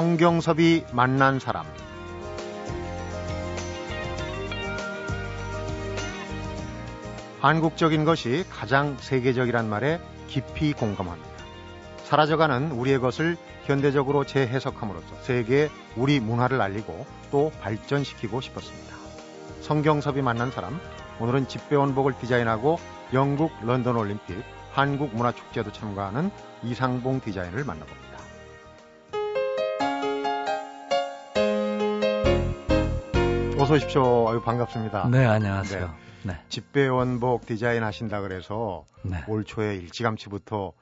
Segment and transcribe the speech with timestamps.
[0.00, 1.66] 성경섭이 만난 사람
[7.40, 11.28] 한국적인 것이 가장 세계적이란 말에 깊이 공감합니다.
[12.04, 18.96] 사라져가는 우리의 것을 현대적으로 재해석함으로써 세계에 우리 문화를 알리고 또 발전시키고 싶었습니다.
[19.60, 20.80] 성경섭이 만난 사람,
[21.20, 22.78] 오늘은 집배원복을 디자인하고
[23.12, 26.30] 영국 런던 올림픽 한국 문화축제도 참가하는
[26.62, 28.09] 이상봉 디자인을 만나봅니다.
[33.70, 34.28] 어서 오십시오.
[34.28, 35.08] 아유, 반갑습니다.
[35.10, 35.94] 네, 안녕하세요.
[36.24, 36.42] 네.
[36.48, 39.22] 집배원복 디자인 하신다 그래서 네.
[39.28, 40.72] 올 초에 일찌감치부터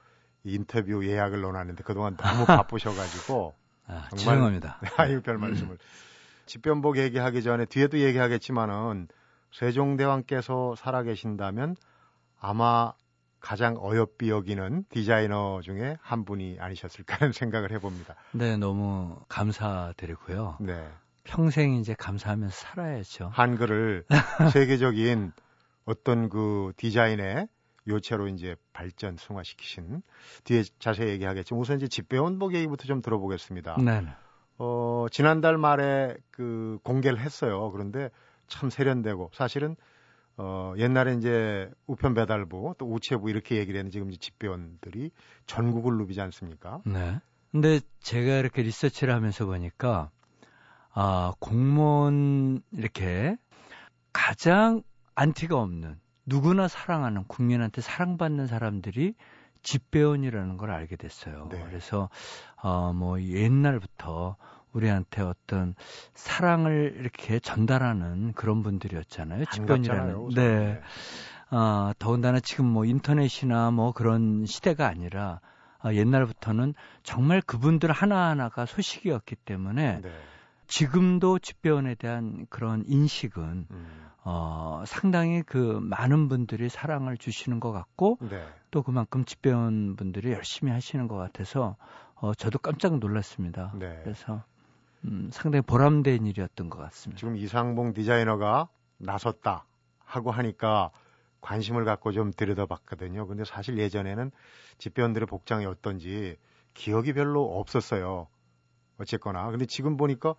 [0.45, 3.55] 인터뷰 예약을 넣어놨는데 그동안 너무 바쁘셔가지고
[3.89, 4.79] 아, 정말- 죄송합니다.
[4.81, 5.77] 네, 아유 별 말씀을
[6.47, 9.09] 집변복 얘기하기 전에 뒤에도 얘기하겠지만은
[9.53, 11.77] 세종대왕께서 살아계신다면
[12.41, 12.95] 아마
[13.41, 18.15] 가장 어여삐 여기는 디자이너 중에 한 분이 아니셨을까 하는 생각을 해봅니다.
[18.33, 20.57] 네, 너무 감사드리고요.
[20.61, 20.89] 네.
[21.29, 23.31] 평생 이제 감사하면서 살아야죠.
[23.35, 24.05] 한글을
[24.55, 25.33] 세계적인
[25.85, 27.49] 어떤 그 디자인의
[27.87, 30.03] 요체로 이제 발전 승화시키신
[30.45, 33.77] 뒤에 자세히 얘기하겠지만 우선 이제 집배원복 얘기부터 좀 들어보겠습니다.
[33.79, 34.09] 네, 네.
[34.59, 37.71] 어, 지난달 말에 그 공개를 했어요.
[37.73, 38.11] 그런데
[38.47, 39.77] 참 세련되고 사실은
[40.39, 45.11] 어, 옛날에 이제 우편 배달부 또 우체부 이렇게 얘기를 했는데 지금 이제 집배원들이
[45.47, 46.81] 전국을 누비지 않습니까?
[46.87, 47.21] 네.
[47.51, 50.11] 근데 제가 이렇게 리서치를 하면서 보니까
[51.01, 53.37] 아, 공무원 이렇게
[54.13, 54.83] 가장
[55.15, 59.15] 안티가 없는 누구나 사랑하는 국민한테 사랑받는 사람들이
[59.63, 61.49] 집배원이라는 걸 알게 됐어요.
[61.53, 61.63] 네.
[61.69, 62.09] 그래서
[62.61, 64.35] 어, 뭐 옛날부터
[64.73, 65.77] 우리한테 어떤
[66.15, 69.45] 사랑을 이렇게 전달하는 그런 분들이었잖아요.
[69.53, 70.31] 집배원이라는.
[70.35, 70.81] 네.
[71.53, 75.39] 어, 더군다나 지금 뭐 인터넷이나 뭐 그런 시대가 아니라
[75.85, 80.11] 어, 옛날부터는 정말 그분들 하나하나가 소식이었기 때문에 네.
[80.69, 88.19] 지금도 집배원에 대한 그런 인식은 음, 어, 상당히 그 많은 분들이 사랑을 주시는 것 같고
[88.21, 88.47] 네.
[88.71, 91.77] 또 그만큼 집배원 분들이 열심히 하시는 것 같아서
[92.15, 93.73] 어, 저도 깜짝 놀랐습니다.
[93.77, 93.99] 네.
[94.05, 94.45] 그래서
[95.05, 97.19] 음, 상당히 보람된 일이었던 것 같습니다.
[97.19, 98.69] 지금 이상봉 디자이너가
[98.99, 99.65] 나섰다
[100.05, 100.91] 하고 하니까
[101.41, 103.27] 관심을 갖고 좀 들여다봤거든요.
[103.27, 104.31] 근데 사실 예전에는
[104.77, 106.37] 집배원들의 복장이 어떤지
[106.75, 108.29] 기억이 별로 없었어요.
[108.99, 109.51] 어쨌거나.
[109.51, 110.35] 근데 지금 보니까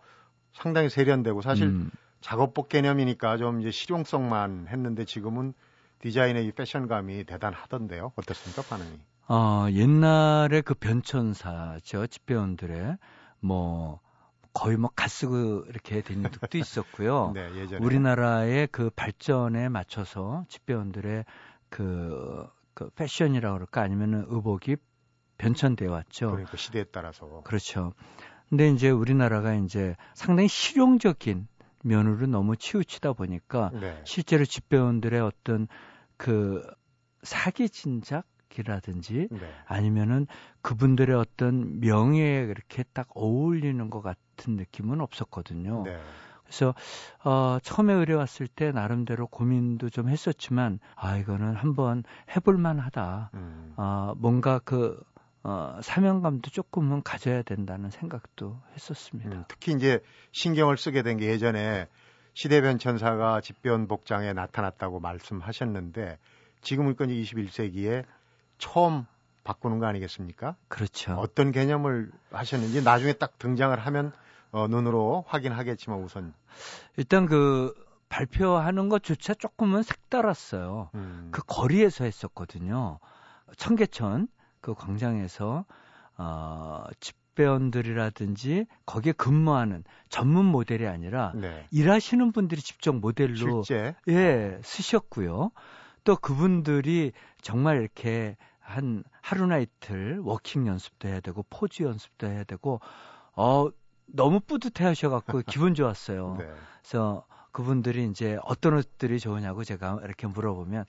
[0.54, 5.54] 상당히 세련되고 사실 음, 작업복 개념이니까 좀 이제 실용성만 했는데 지금은
[6.00, 8.14] 디자인의 이 패션감이 대단하던데요.
[8.16, 9.00] 어떻습니까, 반응이?
[9.28, 12.08] 어, 옛날에 그 변천사죠.
[12.08, 12.98] 집배원들의
[13.42, 14.00] 뭐
[14.54, 17.32] 거의 뭐 가쓰고 이렇게 된 적도 있었고요.
[17.36, 17.84] 네, 예전에.
[17.86, 21.26] 우리나라의 그 발전에 맞춰서 집배원들의
[21.70, 24.78] 그, 그 패션이라고 그럴까 아니면은 의복이
[25.38, 26.32] 변천되어 왔죠.
[26.32, 27.42] 그러니까 시대에 따라서.
[27.44, 27.94] 그렇죠.
[28.50, 31.48] 근데 이제 우리나라가 이제 상당히 실용적인
[31.84, 34.02] 면으로 너무 치우치다 보니까 네.
[34.04, 35.68] 실제로 집배원들의 어떤
[36.18, 36.66] 그
[37.24, 38.26] 사기 진작
[38.58, 39.40] 이라든지 네.
[39.66, 40.28] 아니면은
[40.62, 45.84] 그분들의 어떤 명예에 그렇게 딱 어울리는 것 같은 느낌은 없었거든요.
[45.86, 46.02] 네.
[46.44, 46.74] 그래서
[47.24, 52.04] 어, 처음에 의뢰 왔을 때 나름대로 고민도 좀 했었지만 아 이거는 한번
[52.36, 53.30] 해볼 만하다.
[53.36, 53.74] 음.
[53.78, 55.00] 아 뭔가 그
[55.50, 59.32] 어, 사명감도 조금은 가져야 된다는 생각도 했었습니다.
[59.32, 60.00] 음, 특히 이제
[60.32, 61.88] 신경을 쓰게 된 게 예전에
[62.36, 66.20] 시대 변 천사가 집변 복장에 나타났다고 말씀하셨는데
[66.62, 68.06] 지금은 건 21세기에
[68.60, 69.08] 처음
[69.44, 70.56] 바꾸는 거 아니겠습니까?
[70.68, 71.14] 그렇죠.
[71.14, 74.12] 어떤 개념을 하셨는지 나중에 딱 등장을 하면
[74.52, 76.34] 어, 눈으로 확인하겠지만 우선
[76.96, 77.74] 일단 그
[78.10, 80.92] 발표하는 것조차 조금은 색달았어요.
[80.94, 83.00] 음, 그 거리에서 했었거든요.
[83.58, 84.28] 청계천
[84.62, 85.66] 그 광장에서
[86.18, 91.66] 어, 집배원들이라든지 거기에 근무하는 전문 모델이 아니라 네.
[91.72, 95.52] 일하시는 분들이 직접 모델로 실제 예 쓰셨고요.
[96.04, 97.12] 또 그분들이
[97.42, 102.80] 정말 이렇게 한 하루나 이틀 워킹 연습도 해야 되고 포즈 연습도 해야 되고
[103.36, 103.70] 어
[104.06, 106.36] 너무 뿌듯해 하셔갖고 기분 좋았어요.
[106.40, 106.46] 네.
[106.82, 110.86] 그래서 그분들이 이제 어떤 옷들이 좋으냐고 제가 이렇게 물어보면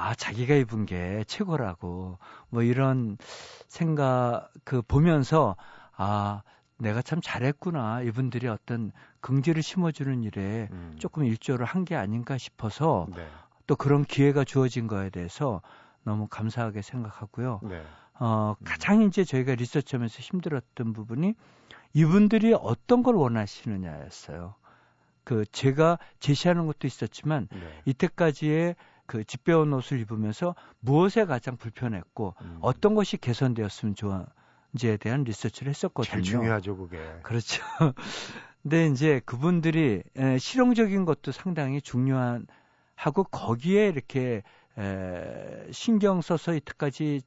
[0.00, 2.18] 아 자기가 입은 게 최고라고
[2.50, 3.18] 뭐 이런
[3.66, 5.56] 생각 그 보면서
[5.96, 6.42] 아
[6.78, 13.08] 내가 참 잘했구나 이분들이 어떤 긍지를 심어주는 일에 음, 조금 일조를 한 게 아닌가 싶어서
[13.16, 13.26] 네.
[13.66, 15.62] 또 그런 기회가 주어진 거에 대해서
[16.04, 17.60] 너무 감사하게 생각하고요.
[17.64, 17.82] 네.
[18.20, 18.64] 어, 음.
[18.64, 21.34] 가장 이제 저희가 리서치하면서 힘들었던 부분이
[21.94, 24.54] 이분들이 어떤 걸 원하시느냐였어요.
[25.24, 27.82] 그 제가 제시하는 것도 있었지만 네.
[27.84, 28.76] 이때까지의
[29.08, 34.26] 그 집배운 옷을 입으면서 무엇에 가장 불편했고 음, 어떤 것이 개선되었으면 좋아
[34.74, 36.10] 인지에 대한 리서치를 했었거든요.
[36.12, 36.98] 제일 중요하죠, 그게.
[37.22, 37.64] 그렇죠.
[38.62, 42.46] 근데 이제 그분들이 에, 실용적인 것도 상당히 중요한
[42.94, 44.42] 하고 거기에 이렇게
[44.76, 47.22] 에, 신경 써서 이때까지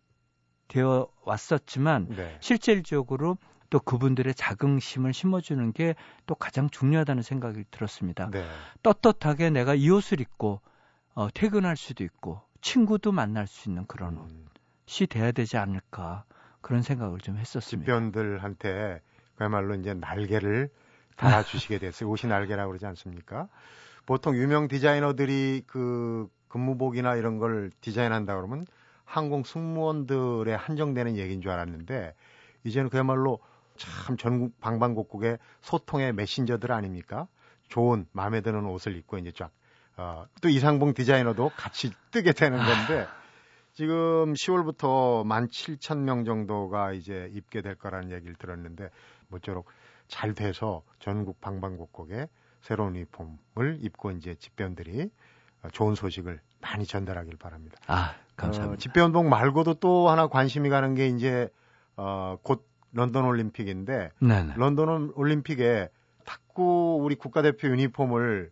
[0.67, 2.37] 되어 왔었지만 네.
[2.41, 3.37] 실질적으로
[3.71, 5.95] 또 그분들의 자긍심을 심어주는 게
[6.27, 8.29] 또 가장 중요하다는 생각이 들었습니다.
[8.29, 8.45] 네.
[8.83, 10.61] 떳떳하게 내가 이 옷을 입고
[11.13, 14.47] 어, 퇴근할 수도 있고 친구도 만날 수 있는 그런 음.
[14.87, 16.25] 옷이 돼야 되지 않을까
[16.61, 17.85] 그런 생각을 좀 했었습니다.
[17.85, 19.01] 집변들한테
[19.35, 20.69] 그야말로 이제 날개를
[21.15, 22.09] 달아주시게 됐어요.
[22.09, 23.47] 옷이 날개라고 그러지 않습니까?
[24.05, 28.65] 보통 유명 디자이너들이 그 근무복이나 이런 걸 디자인한다 그러면
[29.05, 32.13] 항공 승무원들의 한정되는 얘기인 줄 알았는데
[32.63, 33.39] 이제는 그야말로
[33.77, 37.27] 참 전국 방방곡곡에 소통의 메신저들 아닙니까?
[37.69, 39.51] 좋은 마음에 드는 옷을 입고 이제 쫙
[40.01, 43.07] 어, 또 이상봉 디자이너도 같이 뜨게 되는 건데
[43.73, 48.89] 지금 10월부터 17,000명 정도가 이제 입게 될 거라는 얘기를 들었는데
[49.27, 49.67] 모쪼록
[50.07, 52.27] 잘 돼서 전국 방방곡곡에
[52.61, 55.09] 새로운 유니폼을 입고 이제 집배원들이
[55.71, 57.77] 좋은 소식을 많이 전달하길 바랍니다.
[57.87, 58.73] 아, 감사합니다.
[58.73, 61.47] 어, 집배운동 말고도 또 하나 관심이 가는 게 이제
[61.95, 64.53] 어, 곧 런던 올림픽인데 네네.
[64.57, 65.89] 런던 올림픽에
[66.25, 68.51] 탁구 우리 국가대표 유니폼을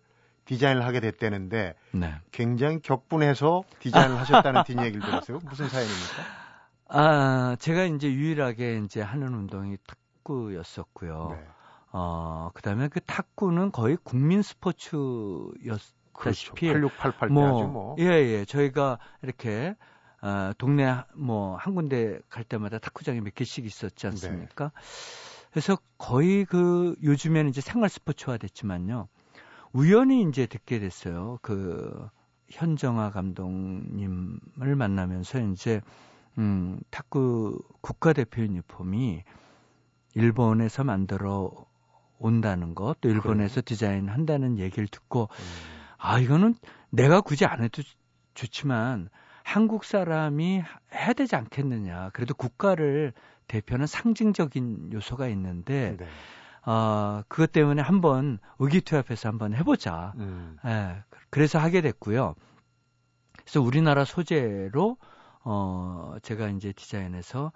[0.49, 2.15] 디자인을 하게 됐다는데 네.
[2.31, 5.39] 굉장히 격분해서 디자인을 하셨다는 뒷 얘기를 들었어요.
[5.43, 6.23] 무슨 사연입니까?
[6.87, 9.77] 아, 제가 이제 유일하게 이제 하는 운동이
[10.23, 11.35] 탁구였었고요.
[11.37, 11.47] 네.
[11.91, 15.59] 어, 그다음에 그 탁구는 거의 국민 스포츠였다시피
[16.13, 16.53] 그렇죠.
[16.55, 17.95] 8688 뭐, 뭐.
[17.99, 18.43] 예, 예.
[18.45, 19.75] 저희가 이렇게
[20.23, 24.65] 어, 동네 뭐 한 군데 갈 때마다 탁구장이 몇 개씩 있었지 않습니까?
[24.65, 24.71] 네.
[25.51, 29.07] 그래서 거의 그 요즘에는 이제 생활 스포츠화 됐지만요.
[29.73, 31.39] 우연히 이제 듣게 됐어요.
[31.41, 32.09] 그
[32.49, 35.81] 현정아 감독님을 만나면서 이제
[36.37, 39.23] 음, 탁구 국가대표 유니폼이
[40.15, 41.51] 일본에서 만들어
[42.17, 43.61] 온다는 것, 또 일본에서 그래.
[43.61, 45.45] 디자인한다는 얘기를 듣고 음.
[45.97, 46.55] 아 이거는
[46.89, 47.81] 내가 굳이 안 해도
[48.33, 49.09] 좋지만
[49.43, 50.63] 한국 사람이
[50.93, 52.09] 해야 되지 않겠느냐.
[52.13, 53.13] 그래도 국가를
[53.47, 56.05] 대표하는 상징적인 요소가 있는데 네.
[56.65, 60.13] 어, 그것 때문에 한번 의기투합해서 한번 해보자.
[60.17, 60.57] 음.
[60.65, 62.35] 예, 그래서 하게 됐고요.
[63.37, 64.97] 그래서 우리나라 소재로
[65.43, 67.51] 어, 제가 이제 디자인해서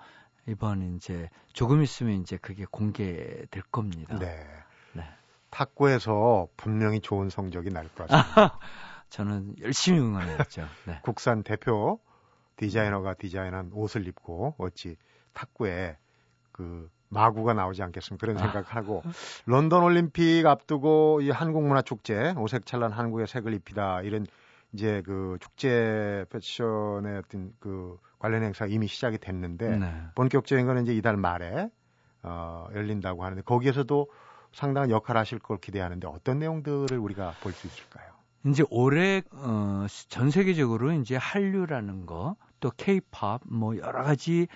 [0.48, 4.18] 이번 이제 조금 있으면 이제 그게 공개될 겁니다.
[4.18, 4.44] 네.
[4.94, 5.04] 네.
[5.52, 8.60] 탁구에서 분명히 좋은 성적이 날 것 같습니다.
[9.10, 10.68] 저는 열심히 응원했죠.
[10.88, 11.00] 네.
[11.04, 12.00] 국산 대표
[12.56, 14.98] 디자이너가 디자인한 옷을 입고 어찌
[15.34, 15.98] 탁구에
[16.52, 18.25] 그 마구가 나오지 않겠습니까?
[18.25, 18.42] 그런 아.
[18.42, 19.04] 생각하고
[19.45, 24.25] 런던 올림픽 앞두고 이 한국 문화 축제 오색찬란 한국의 색을 입히다 이런
[24.74, 29.94] 이제 그 축제 패션의 어떤 그 관련 행사가 이미 시작이 됐는데 네.
[30.15, 31.69] 본격적인 거는 이제 이달 말에
[32.24, 34.07] 어 열린다고 하는데 거기에서도
[34.54, 38.13] 상당한 역할을 하실 걸 기대하는데 어떤 내용들을 우리가 볼 수 있을까요?
[38.45, 44.48] 이제 올해 어, 전 세계적으로 이제 한류라는 거, 또 케이팝 뭐 여러 가지들이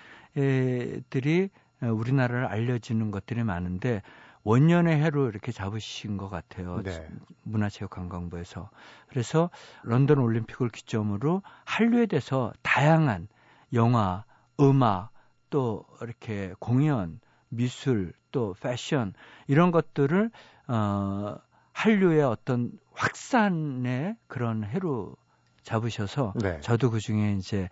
[1.80, 4.02] 우리나라를 알려지는 것들이 많은데
[4.44, 6.82] 원년의 해로 이렇게 잡으신 것 같아요.
[6.82, 7.06] 네.
[7.42, 8.70] 문화체육관광부에서.
[9.08, 9.50] 그래서
[9.82, 13.28] 런던 올림픽을 기점으로 한류에 대해서 다양한
[13.72, 14.24] 영화,
[14.60, 15.10] 음악,
[15.50, 19.14] 또 이렇게 공연, 미술, 또 패션
[19.46, 20.30] 이런 것들을
[20.68, 21.36] 어
[21.72, 25.16] 한류의 어떤 확산의 그런 해로
[25.62, 26.60] 잡으셔서 네.
[26.60, 27.68] 저도 그 중에 이제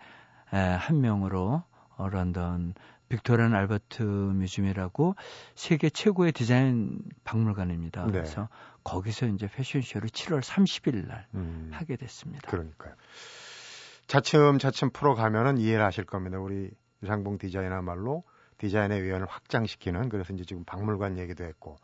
[0.53, 1.63] 에, 한 명으로
[1.97, 2.73] 어, 런던
[3.09, 5.15] Victoria and Albert Museum이라고
[5.55, 8.05] 세계 최고의 디자인 박물관입니다.
[8.05, 8.11] 네.
[8.11, 8.49] 그래서
[8.83, 12.49] 거기서 이제 패션쇼를 7월 30일 날 음, 하게 됐습니다.
[12.49, 12.93] 그러니까요.
[14.07, 16.39] 차츰 차츰 풀어가면은 이해를 하실 겁니다.
[16.39, 16.71] 우리
[17.03, 18.23] 유상봉 디자이너말로
[18.57, 21.77] 디자인의 위원을 확장시키는 그래서 이제 지금 박물관 얘기도 했고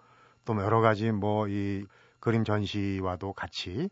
[0.46, 1.86] 또 여러 가지 뭐 이
[2.24, 3.90] 그림 전시와도 같이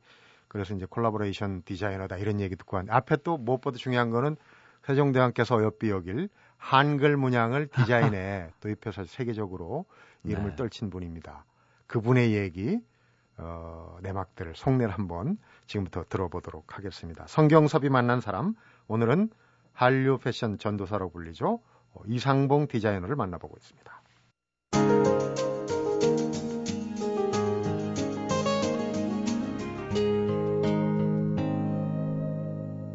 [0.48, 4.38] 그래서 이제 콜라보레이션 디자이너다 이런 얘기 듣고 왔는데 앞에 또 무엇보다 중요한 거는
[4.86, 6.30] 세종대왕께서 어여삐 여길
[6.62, 9.86] 한글 문양을 디자인에 도입해서 세계적으로
[10.24, 10.56] 이름을 네.
[10.56, 11.44] 떨친 분입니다.
[11.88, 12.80] 그분의 얘기
[13.38, 17.26] 어, 내막들 속내를 한번 지금부터 들어보도록 하겠습니다.
[17.28, 18.54] 성경섭이 만난 사람
[18.88, 19.32] 오늘은
[19.74, 21.60] 한류 패션 전도사로 불리죠.
[21.94, 24.02] 어, 이상봉 디자이너를 만나보고 있습니다.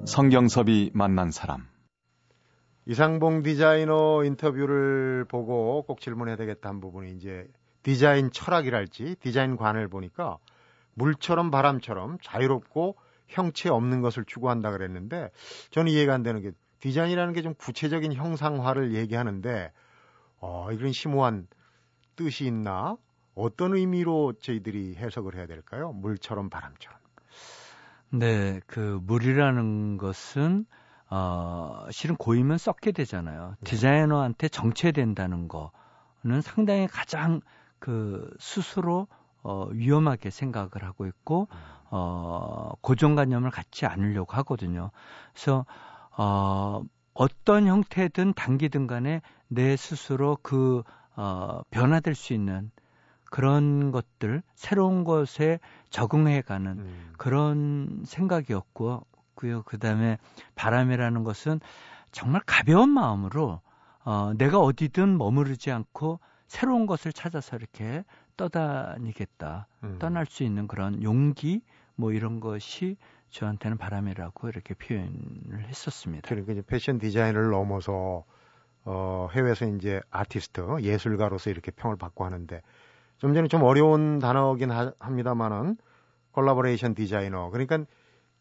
[0.06, 1.75] 성경섭이 만난 사람.
[2.87, 7.49] 이상봉 디자이너 인터뷰를 보고 꼭 질문해야 되겠다 한 부분이 이제
[7.83, 10.38] 디자인 철학이랄지 디자인관을 보니까
[10.95, 12.97] 물처럼 바람처럼 자유롭고
[13.28, 15.31] 형체 없는 것을 추구한다 그랬는데
[15.71, 19.73] 저는 이해가 안 되는 게 디자인이라는 게 좀 구체적인 형상화를 얘기하는데
[20.38, 21.49] 어, 이런 심오한
[22.14, 22.97] 뜻이 있나?
[23.35, 25.93] 어떤 의미로 저희들이 해석을 해야 될까요?
[25.93, 26.99] 물처럼 바람처럼.
[28.11, 30.64] 네, 그 물이라는 것은
[31.08, 33.54] 어, 실은 고이면 썩게 되잖아요.
[33.60, 33.70] 네.
[33.70, 37.40] 디자이너한테 정체된다는 거는 상당히 가장
[37.78, 39.06] 그 스스로
[39.42, 41.56] 어, 위험하게 생각을 하고 있고 음.
[41.90, 44.90] 어, 고정관념을 갖지 않으려고 하거든요.
[45.32, 45.64] 그래서
[46.16, 46.82] 어,
[47.14, 50.82] 어떤 형태든 단기든 간에 내 스스로 그
[51.14, 52.70] 어, 변화될 수 있는
[53.30, 55.60] 그런 것들 새로운 것에
[55.90, 57.12] 적응해가는 음.
[57.16, 59.04] 그런 생각이었고
[59.45, 59.62] 요.
[59.64, 60.19] 그 다음에
[60.55, 61.61] 바람이라는 것은
[62.12, 63.61] 정말 가벼운 마음으로
[64.05, 68.05] 어, 내가 어디든 머무르지 않고 새로운 것을 찾아서 이렇게
[68.37, 69.99] 떠다니겠다, 음.
[69.99, 71.61] 떠날 수 있는 그런 용기
[71.97, 72.97] 뭐 이런 것이
[73.31, 76.28] 저한테는 바람이라고 이렇게 표현을 했었습니다.
[76.28, 78.25] 그러니까 이제 패션 디자인을 넘어서
[78.85, 82.62] 어, 해외에서 이제 아티스트, 예술가로서 이렇게 평을 받고 하는데
[83.19, 85.76] 좀 전에 좀 어려운 단어긴 하, 합니다만은
[86.33, 87.50] 콜라보레이션 디자이너.
[87.50, 87.85] 그러니까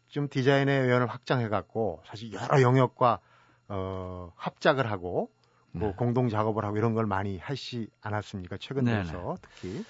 [0.08, 3.20] 좀 디자인의 외연을 확장해 갖고 사실 여러 영역과
[3.68, 5.30] 어, 합작을 하고
[5.72, 5.94] 뭐 네.
[5.96, 8.56] 공동 작업을 하고 이런 걸 많이 하시 않았습니까?
[8.58, 9.84] 최근 들어서 특히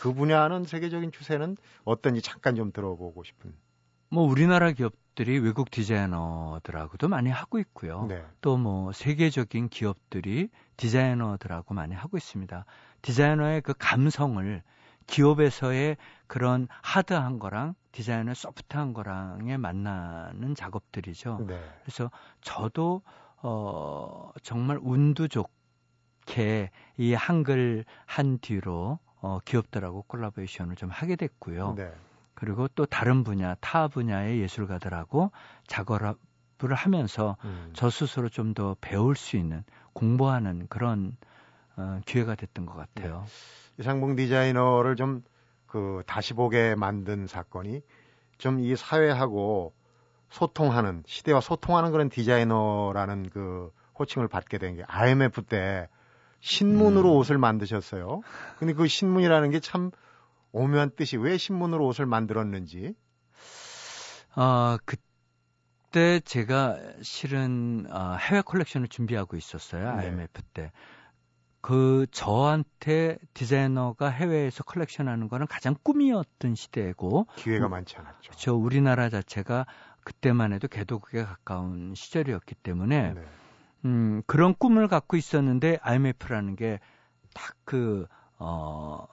[0.00, 3.54] 그 분야는 세계적인 추세는 어떤지 잠깐 좀 들어보고 싶은.
[4.08, 8.06] 뭐 우리나라 기업들이 외국 디자이너들하고도 많이 하고 있고요.
[8.06, 8.22] 네.
[8.40, 12.64] 또뭐 세계적인 기업들이 디자이너들하고 많이 하고 있습니다.
[13.00, 14.62] 디자이너의 그 감성을
[15.06, 15.96] 기업에서의
[16.32, 21.44] 그런 하드한 거랑 디자이너 소프트한 거랑에 만나는 작업들이죠.
[21.46, 21.60] 네.
[21.82, 22.10] 그래서
[22.40, 23.02] 저도
[23.42, 31.74] 어 정말 운도 좋게 이 한글 한 뒤로 어 기업들하고 콜라보레이션을 좀 하게 됐고요.
[31.74, 31.92] 네.
[32.32, 35.32] 그리고 또 다른 분야, 타 분야의 예술가들하고
[35.66, 37.72] 작업을 하면서 음.
[37.74, 41.14] 저 스스로 좀 더 배울 수 있는 공부하는 그런
[41.76, 43.26] 어, 기회가 됐던 것 같아요.
[43.26, 43.82] 네.
[43.82, 45.22] 이상봉 디자이너를 좀
[45.72, 47.82] 그 다시 보게 만든 사건이
[48.38, 49.72] 좀 이 사회하고
[50.30, 55.88] 소통하는 시대와 소통하는 그런 디자이너라는 그 호칭을 받게 된 게 IMF 때
[56.40, 57.16] 신문으로 음.
[57.18, 58.22] 옷을 만드셨어요.
[58.58, 59.90] 근데 그 신문이라는 게 참
[60.52, 62.94] 오묘한 뜻이 왜 신문으로 옷을 만들었는지.
[64.34, 69.96] 아, 그때 제가 실은 아, 해외 컬렉션을 준비하고 있었어요.
[69.96, 70.06] 네.
[70.06, 70.72] IMF 때.
[71.62, 78.32] 그 저한테 디자이너가 해외에서 컬렉션하는 거는 가장 꿈이었던 시대고 기회가 많지 않았죠.
[78.36, 79.64] 저 우리나라 자체가
[80.04, 83.24] 그때만 해도 개도국에 가까운 시절이었기 때문에 네.
[83.86, 86.78] 음, 그런 꿈을 갖고 있었는데 IMF라는 게
[87.34, 88.06] 딱 그
[88.38, 89.06] 어,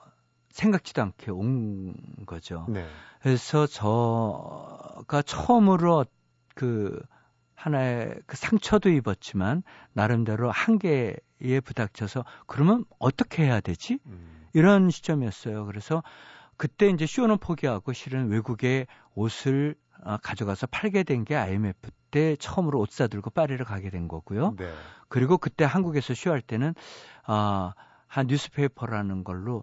[0.50, 1.94] 생각지도 않게 온
[2.26, 2.66] 거죠.
[2.68, 2.86] 네.
[3.22, 6.04] 그래서 저가 처음으로
[6.54, 7.00] 그
[7.60, 9.62] 하나의 그 상처도 입었지만
[9.92, 11.14] 나름대로 한계에
[11.64, 13.98] 부닥쳐서 그러면 어떻게 해야 되지?
[14.06, 14.46] 음.
[14.54, 15.66] 이런 시점이었어요.
[15.66, 16.02] 그래서
[16.56, 22.80] 그때 이제 쇼는 포기하고 실은 외국에 옷을 아, 가져가서 팔게 된 게 IMF 때 처음으로
[22.80, 24.56] 옷 사들고 파리를 가게 된 거고요.
[24.56, 24.72] 네.
[25.08, 26.74] 그리고 그때 한국에서 쇼할 때는
[27.26, 27.74] 아,
[28.06, 29.62] 한 뉴스페이퍼라는 걸로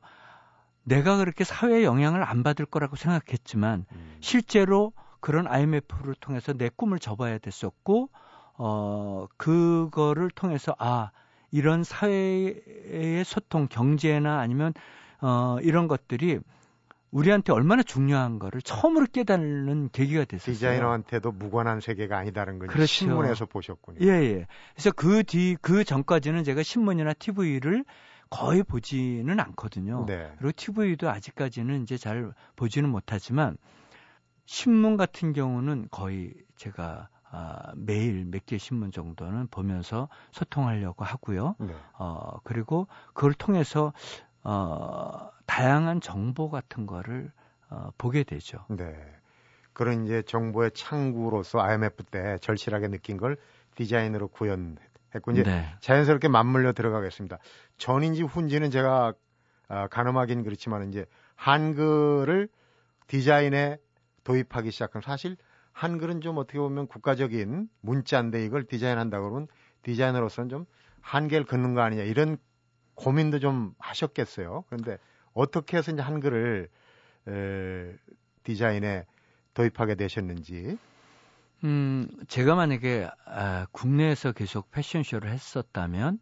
[0.84, 4.18] 내가 그렇게 사회에 영향을 안 받을 거라고 생각했지만 음.
[4.22, 8.10] 실제로 그런 IMF를 통해서 내 꿈을 접어야 됐었고
[8.58, 11.12] 어 그거를 통해서 아
[11.52, 14.74] 이런 사회의 소통 경제나 아니면
[15.22, 16.40] 어 이런 것들이
[17.12, 20.54] 우리한테 얼마나 중요한 거를 처음으로 깨닫는 계기가 됐어요.
[20.54, 22.86] 디자이너한테도 무관한 세계가 아니다는 걸 그렇죠.
[22.86, 24.00] 신문에서 보셨군요.
[24.02, 24.48] 예, 예.
[24.74, 27.86] 그래서 그 뒤, 그 전까지는 제가 신문이나 TV를
[28.30, 30.06] 거의 보지는 않거든요.
[30.06, 30.32] 네.
[30.38, 33.58] 그리고 TV도 아직까지는 이제 잘 보지는 못하지만
[34.48, 41.56] 신문 같은 경우는 거의 제가 아, 매일 몇 개 신문 정도는 보면서 소통하려고 하고요.
[41.60, 41.76] 네.
[42.00, 43.92] 어, 그리고 그걸 통해서
[44.44, 47.32] 어, 다양한 정보 같은 거를
[47.70, 48.66] 어, 보게 되죠.
[48.70, 48.96] 네.
[49.74, 53.38] 그런 이제 정보의 창구로서 IMF 때 절실하게 느낀 걸
[53.76, 54.78] 디자인으로 구현
[55.14, 55.68] 했고 이제 네.
[55.82, 57.38] 자연스럽게 맞물려 들어가겠습니다.
[57.78, 59.14] 전인지 훈지는 제가
[59.68, 62.48] 아, 가늠하긴 그렇지만 이제 한글을
[63.08, 63.78] 디자인에
[64.28, 65.38] 도입하기 시작한 사실
[65.72, 69.48] 한글은 좀 어떻게 보면 국가적인 문자인데 이걸 디자인한다 그러면
[69.84, 70.66] 디자이너로서는 좀
[71.00, 72.38] 한계를 긋는 거 아니냐 이런
[72.96, 74.66] 고민도 좀 하셨겠어요.
[74.68, 74.98] 그런데
[75.34, 76.68] 어떻게 해서 이제 한글을
[77.30, 77.96] 에,
[78.44, 79.06] 디자인에
[79.54, 80.78] 도입하게 되셨는지
[81.64, 86.20] 음, 제가 만약에 아, 국내에서 계속 패션쇼를 했었다면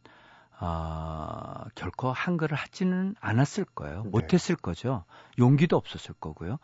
[0.59, 4.03] 아, 결코 한글을 하지는 않았을 거예요.
[4.03, 4.09] 네.
[4.11, 5.05] 못했을 거죠.
[5.39, 6.59] 용기도 없었을 거고요.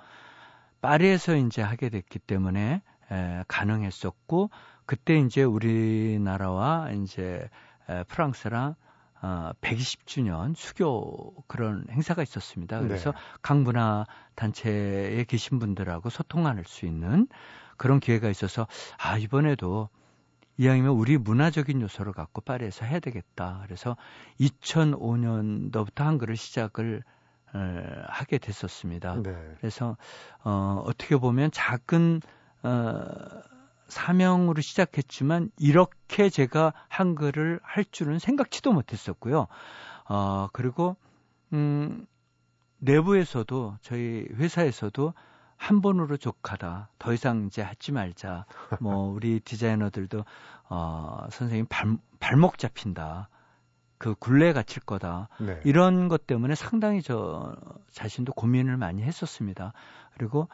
[0.81, 4.50] 파리에서 이제 하게 됐기 때문에 에, 가능했었고
[4.85, 7.50] 그때 이제 우리나라와 이제
[7.89, 8.75] 에, 프랑스랑
[9.23, 12.79] 어, 120주년 수교 그런 행사가 있었습니다.
[12.79, 13.17] 그래서 네.
[13.43, 17.27] 강문화 단체에 계신 분들하고 소통할 수 있는
[17.77, 19.89] 그런 기회가 있어서 아 이번에도
[20.57, 23.61] 이왕이면 우리 문화적인 요소를 갖고 파리에서 해야 되겠다.
[23.65, 23.95] 그래서
[24.39, 27.11] 2005년도부터 한글을 시작을 어,
[28.08, 29.22] 하게 됐었습니다.
[29.22, 29.36] 네.
[29.58, 29.98] 그래서
[30.43, 32.22] 어, 어떻게 보면 작은
[32.63, 33.03] 어,
[33.88, 39.48] 사명으로 시작했지만 이렇게 제가 한글을 할 줄은 생각지도 못했었고요.
[40.08, 40.96] 어, 그리고
[41.53, 42.05] 음,
[42.77, 45.13] 내부에서도 저희 회사에서도
[45.58, 46.89] 한 번으로 족하다.
[46.98, 48.46] 더 이상 이제 하지 말자.
[48.79, 50.25] 뭐 우리 디자이너들도
[50.70, 53.29] 어, 선생님 발, 발목 잡힌다.
[54.01, 55.29] 그 굴레에 갇힐 거다.
[55.39, 55.60] 네.
[55.63, 57.55] 이런 것 때문에 상당히 저
[57.91, 59.74] 자신도 고민을 많이 했었습니다.
[60.15, 60.50] 그리고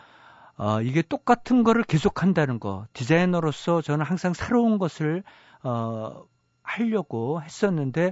[0.57, 2.87] 어, 이게 똑같은 거를 계속 한다는 거.
[2.91, 5.23] 디자이너로서 저는 항상 새로운 것을
[5.63, 6.25] 어,
[6.61, 8.11] 하려고 했었는데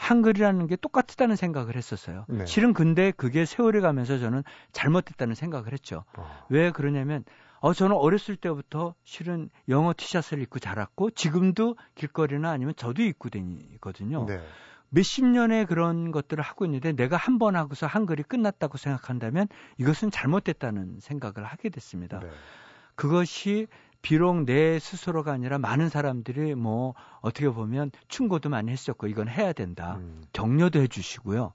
[0.00, 2.24] 한글이라는 게 똑같다는 생각을 했었어요.
[2.26, 2.44] 네.
[2.46, 6.02] 실은 근데 그게 세월이 가면서 저는 잘못됐다는 생각을 했죠.
[6.16, 6.28] 어.
[6.48, 7.24] 왜 그러냐면
[7.60, 14.26] 어 저는 어렸을 때부터 실은 영어 티셔츠를 입고 자랐고 지금도 길거리나 아니면 저도 입고 다니거든요.
[14.26, 14.40] 네.
[14.94, 20.10] 몇십 년의 그런 것들을 하고 있는데 내가 한 번 하고서 한 글이 끝났다고 생각한다면 이것은
[20.10, 22.20] 잘못됐다는 생각을 하게 됐습니다.
[22.20, 22.28] 네.
[22.94, 23.68] 그것이
[24.02, 29.96] 비록 내 스스로가 아니라 많은 사람들이 뭐 어떻게 보면 충고도 많이 했었고 이건 해야 된다.
[29.96, 30.24] 음.
[30.34, 31.54] 격려도 해주시고요.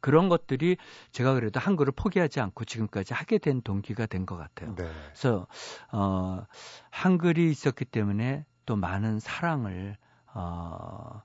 [0.00, 0.76] 그런 것들이
[1.10, 4.76] 제가 그래도 한글을 포기하지 않고 지금까지 하게 된 동기가 된 것 같아요.
[4.76, 4.88] 네.
[5.08, 5.48] 그래서
[5.90, 6.44] 어,
[6.90, 9.96] 한글이 있었기 때문에 또 많은 사랑을
[10.34, 11.22] 어,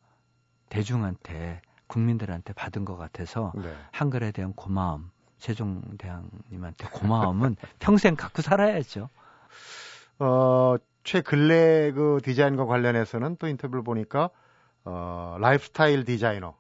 [0.74, 3.72] 대중한테 국민들한테 받은 것 같아서 네.
[3.92, 9.10] 한글에 대한 고마움 세종대왕님한테 고마움은 평생 갖고 살아야죠.
[10.20, 14.32] 어, 최근래 그 디자인과 관련해서는 또 인터뷰를 보니까
[14.86, 16.56] 어, 라이프스타일 디자이너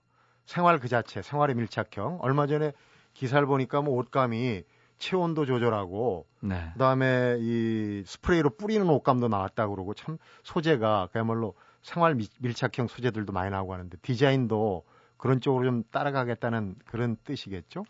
[0.46, 2.74] 생활 그 자체 생활의 밀착형 얼마 전에
[3.14, 4.64] 기사를 보니까 뭐 옷감이
[5.00, 6.70] 체온도 조절하고 네.
[6.74, 13.32] 그다음에 이 스프레이로 뿌리는 옷감도 나왔다 고 그러고 참 소재가 그야말로 생활 미- 밀착형 소재들도
[13.34, 14.86] 많이 나오고 하는데 디자인도
[15.18, 17.86] 그런 쪽으로 좀 따라가겠다는 그런 뜻이겠죠?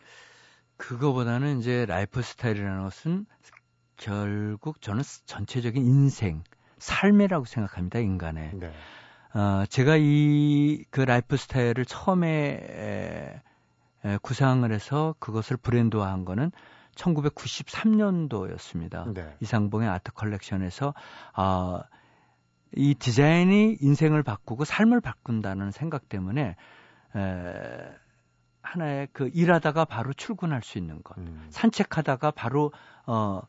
[0.77, 3.25] 그거보다는 이제 라이프 스타일이라는 것은
[3.95, 6.43] 결국 저는 전체적인 인생,
[6.79, 8.51] 삶이라고 생각합니다, 인간의.
[8.55, 8.73] 네.
[9.35, 13.41] 어, 제가 이 그 라이프 스타일을 처음에 에,
[14.05, 16.51] 에, 구상을 해서 그것을 브랜드화 한 거는
[16.95, 19.11] 1993년도였습니다.
[19.13, 19.35] 네.
[19.39, 20.93] 이상봉의 아트 컬렉션에서
[21.33, 21.83] 아,
[22.75, 26.55] 이 디자인이 인생을 바꾸고 삶을 바꾼다는 생각 때문에
[27.15, 27.53] 에,
[28.61, 31.45] 하나의 그 일하다가 바로 출근할 수 있는 것, 음.
[31.49, 32.71] 산책하다가 바로
[33.05, 33.41] 어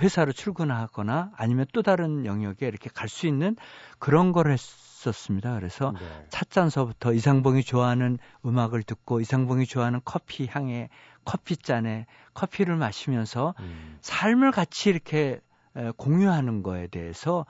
[0.00, 3.56] 회사로 출근하거나 아니면 또 다른 영역에 이렇게 갈 수 있는
[3.98, 5.54] 그런 걸 했었습니다.
[5.54, 6.26] 그래서 네.
[6.28, 10.88] 찻잔서부터 이상봉이 좋아하는 음악을 듣고 이상봉이 좋아하는 커피 향에
[11.24, 13.98] 커피 잔에 커피를 마시면서 음.
[14.00, 15.40] 삶을 같이 이렇게
[15.76, 17.44] 에, 공유하는 거에 대해서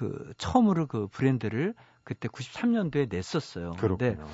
[0.00, 3.72] 그 처음으로 그 브랜드를 그때 93년도에 냈었어요.
[3.72, 4.26] 그렇군요.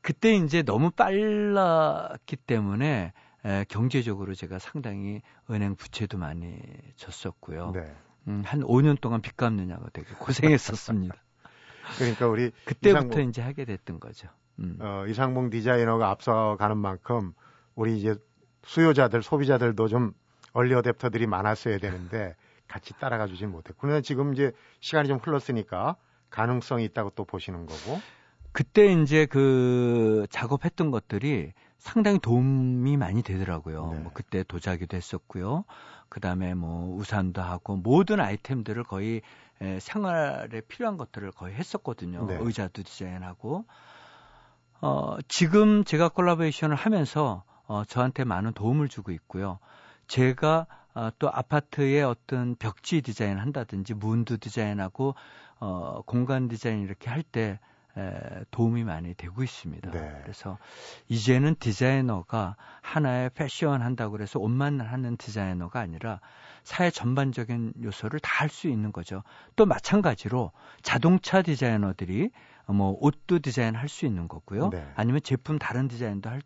[0.00, 3.12] 그때 이제 너무 빨랐기 때문에
[3.44, 6.58] 에, 경제적으로 제가 상당히 은행 부채도 많이
[6.96, 7.70] 졌었고요.
[7.72, 7.94] 네.
[8.26, 11.14] 음, 한 5년 동안 빚 갚느냐고 되게 고생했었습니다.
[11.98, 14.26] 그러니까 우리 그때부터 이상봉, 이제 하게 됐던 거죠.
[14.58, 14.76] 음.
[14.80, 17.32] 어, 이상봉 디자이너가 앞서가는 만큼
[17.76, 18.16] 우리 이제
[18.64, 20.14] 수요자들, 소비자들도 좀
[20.52, 22.34] 얼리 어댑터들이 많았어야 되는데
[22.68, 23.78] 같이 따라가 주지 못했고.
[23.80, 25.96] 그러나 지금 이제 시간이 좀 흘렀으니까
[26.30, 28.00] 가능성이 있다고 또 보시는 거고.
[28.52, 33.92] 그때 이제 그 작업했던 것들이 상당히 도움이 많이 되더라고요.
[33.92, 33.98] 네.
[34.00, 35.64] 뭐 그때 도자기도 했었고요.
[36.08, 39.22] 그 다음에 뭐 우산도 하고 모든 아이템들을 거의
[39.60, 42.26] 에, 생활에 필요한 것들을 거의 했었거든요.
[42.26, 42.38] 네.
[42.40, 43.64] 의자도 디자인하고
[44.80, 49.58] 어, 지금 제가 콜라보레이션을 하면서 어, 저한테 많은 도움을 주고 있고요.
[50.08, 55.14] 제가 어, 또 아파트의 어떤 벽지 디자인 한다든지 문도 디자인하고
[55.60, 57.60] 어, 공간 디자인 이렇게 할때
[58.52, 59.90] 도움이 많이 되고 있습니다.
[59.90, 60.20] 네.
[60.22, 60.56] 그래서
[61.08, 66.20] 이제는 디자이너가 하나의 패션 한다고 그래서 옷만 하는 디자이너가 아니라
[66.62, 69.24] 사회 전반적인 요소를 다 할 수 있는 거죠.
[69.56, 72.30] 또 마찬가지로 자동차 디자이너들이
[72.68, 74.70] 뭐 옷도 디자인 할 수 있는 거고요.
[74.70, 74.86] 네.
[74.94, 76.40] 아니면 제품 다른 디자인도 할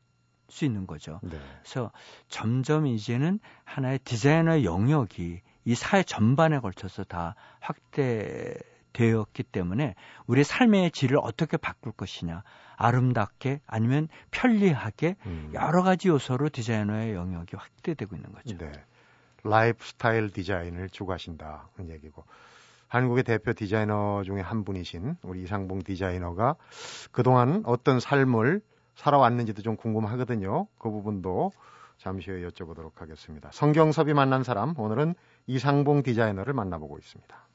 [0.52, 1.18] 수 있는 거죠.
[1.22, 1.38] 네.
[1.62, 1.90] 그래서
[2.28, 9.94] 점점 이제는 하나의 디자이너의 영역이 이 사회 전반에 걸쳐서 다 확대되었기 때문에
[10.26, 12.42] 우리의 삶의 질을 어떻게 바꿀 것이냐,
[12.76, 15.50] 아름답게 아니면 편리하게 음.
[15.54, 18.58] 여러 가지 요소로 디자이너의 영역이 확대되고 있는 거죠.
[18.58, 18.72] 네.
[19.44, 22.24] 라이프 스타일 디자인을 추구하신다는 얘기고.
[22.88, 26.56] 한국의 대표 디자이너 중에 한 분이신 우리 이상봉 디자이너가
[27.10, 28.60] 그동안 어떤 삶을
[28.94, 30.66] 살아왔는지도 좀 궁금하거든요.
[30.78, 31.52] 그 부분도
[31.98, 33.50] 잠시 후에 여쭤보도록 하겠습니다.
[33.52, 35.14] 성경섭이 만난 사람, 오늘은
[35.46, 37.48] 이상봉 디자이너를 만나보고 있습니다.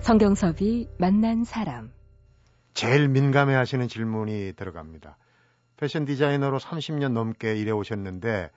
[0.00, 1.92] 성경섭이 만난 사람.
[2.74, 5.16] 제일 민감해 하시는 질문이 들어갑니다.
[5.76, 8.50] 패션 디자이너로 30년 넘게 일해 오셨는데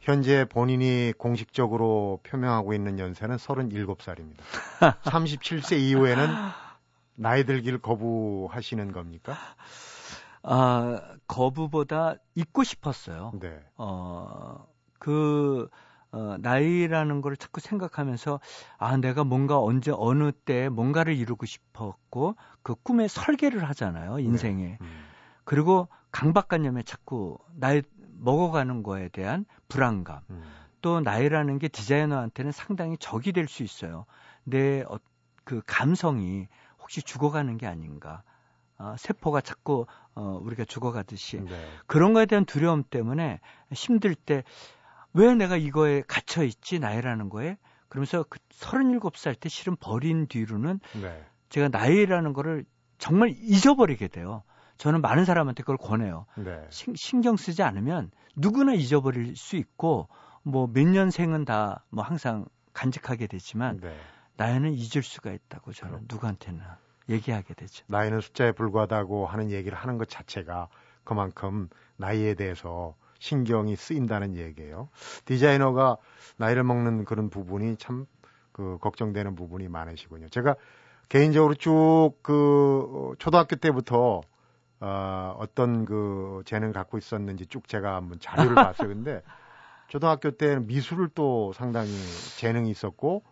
[0.00, 4.38] 현재 본인이 공식적으로 표명하고 있는 연세는 37살입니다.
[5.02, 6.26] 37세 이후에는
[7.20, 9.36] 나이 들기를 거부하시는 겁니까?
[10.42, 13.32] 아, 거부보다 잊고 싶었어요.
[13.40, 13.60] 네.
[13.76, 14.66] 어,
[14.98, 15.68] 그,
[16.12, 18.40] 어, 나이라는 걸 자꾸 생각하면서,
[18.78, 24.64] 아, 내가 뭔가 언제, 어느 때 뭔가를 이루고 싶었고, 그 꿈에 설계를 하잖아요, 인생에.
[24.64, 24.78] 네.
[24.80, 25.04] 음.
[25.44, 27.82] 그리고 강박관념에 자꾸 나이
[28.18, 30.20] 먹어가는 거에 대한 불안감.
[30.30, 30.42] 음.
[30.80, 34.06] 또 나이라는 게 디자이너한테는 상당히 적이 될 수 있어요.
[34.44, 34.98] 내 어,
[35.44, 36.48] 그 감성이
[36.90, 38.24] 혹시 죽어가는 게 아닌가.
[38.76, 41.68] 아, 세포가 자꾸 어, 우리가 죽어가듯이 네.
[41.86, 43.38] 그런 거에 대한 두려움 때문에
[43.72, 44.42] 힘들 때
[45.12, 51.24] 왜 내가 이거에 갇혀 있지 나이라는 거에 그러면서 그 37살 때 실은 버린 뒤로는 네.
[51.48, 52.64] 제가 나이라는 거를
[52.98, 54.42] 정말 잊어버리게 돼요.
[54.76, 56.26] 저는 많은 사람한테 그걸 권해요.
[56.36, 56.64] 네.
[56.70, 60.08] 신, 신경 쓰지 않으면 누구나 잊어버릴 수 있고
[60.42, 63.96] 뭐 몇 년생은 다 뭐 항상 간직하게 되지만 네.
[64.40, 67.84] 나이는 잊을 수가 있다고 저는 누구한테나 얘기하게 되죠.
[67.88, 70.68] 나이는 숫자에 불과하다고 하는 얘기를 하는 것 자체가
[71.04, 74.88] 그만큼 나이에 대해서 신경이 쓰인다는 얘기예요.
[75.26, 75.96] 디자이너가
[76.38, 78.06] 나이를 먹는 그런 부분이 참
[78.52, 80.28] 그 걱정되는 부분이 많으시군요.
[80.28, 80.54] 제가
[81.08, 84.20] 개인적으로 쭉 그 초등학교 때부터
[84.80, 88.88] 어, 어떤 그 재능을 갖고 있었는지 쭉 제가 한번 자료를 봤어요.
[88.88, 89.22] 근데
[89.88, 91.90] 초등학교 때는 미술을 또 상당히
[92.38, 93.22] 재능이 있었고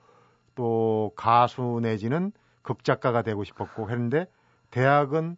[0.58, 4.26] 또 가수 내지는 극작가가 되고 싶었고 했는데
[4.72, 5.36] 대학은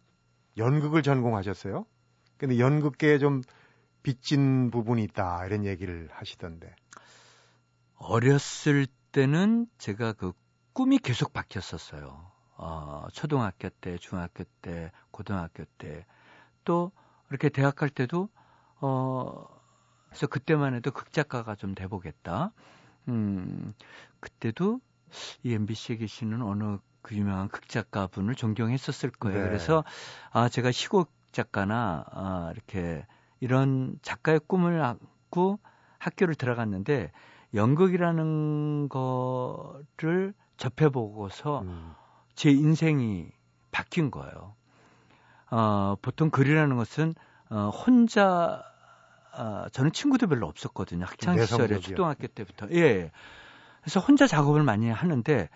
[0.57, 1.85] 연극을 전공하셨어요.
[2.37, 3.43] 근데 연극계에 좀
[4.01, 6.75] 빚진 부분이 있다 이런 얘기를 하시던데.
[7.97, 10.33] 어렸을 때는 제가 그
[10.73, 12.31] 꿈이 계속 바뀌었었어요.
[12.57, 16.03] 어, 초등학교 때, 중학교 때, 고등학교 때,
[16.65, 16.91] 또
[17.29, 18.27] 이렇게 대학 갈 때도
[18.79, 19.45] 어,
[20.07, 22.53] 그래서 그때만 해도 극작가가 좀 돼보겠다.
[23.07, 23.75] 음,
[24.19, 24.81] 그때도
[25.43, 29.41] 이 MBC에 계시는 어느 그 유명한 극작가 분을 존경했었을 거예요.
[29.41, 29.47] 네.
[29.47, 29.83] 그래서
[30.31, 33.05] 아 제가 시곡 작가나 아, 이렇게
[33.39, 35.59] 이런 작가의 꿈을 안고
[35.97, 37.11] 학교를 들어갔는데
[37.53, 41.93] 연극이라는 거를 접해보고서 음,
[42.35, 43.29] 제 인생이
[43.71, 44.55] 바뀐 거예요.
[45.49, 47.13] 어, 보통 글이라는 것은
[47.49, 48.63] 어, 혼자
[49.37, 51.05] 어, 저는 친구도 별로 없었거든요.
[51.05, 51.79] 학창 시절에.
[51.79, 52.67] 초등학교 때부터.
[52.71, 53.11] 예.
[53.81, 55.49] 그래서 혼자 작업을 많이 하는데